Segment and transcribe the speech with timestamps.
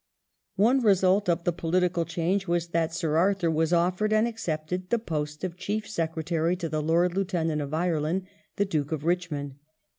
[0.55, 4.97] One result of the political change was that Sir Arthur was offered and accepted the
[4.97, 8.23] post of Chief Secretary to the Lord Lieutenant of Ireland,
[8.55, 9.51] the Duke of Eichmond.